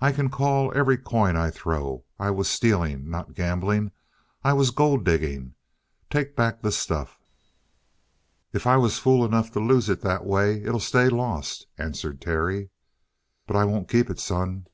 I 0.00 0.12
can 0.12 0.28
call 0.28 0.70
every 0.74 0.98
coin 0.98 1.34
I 1.34 1.48
throw. 1.48 2.04
I 2.20 2.30
was 2.30 2.46
stealing, 2.46 3.08
not 3.08 3.32
gambling. 3.32 3.92
I 4.44 4.52
was 4.52 4.70
gold 4.70 5.02
digging! 5.02 5.54
Take 6.10 6.36
back 6.36 6.60
the 6.60 6.70
stuff!" 6.70 7.18
"If 8.52 8.66
I 8.66 8.76
was 8.76 8.98
fool 8.98 9.24
enough 9.24 9.50
to 9.52 9.60
lose 9.60 9.88
it 9.88 10.02
that 10.02 10.26
way, 10.26 10.62
it'll 10.62 10.78
stay 10.78 11.08
lost," 11.08 11.68
answered 11.78 12.20
Terry. 12.20 12.68
"But 13.46 13.56
I 13.56 13.64
won't 13.64 13.88
keep 13.88 14.10
it, 14.10 14.20
son." 14.20 14.66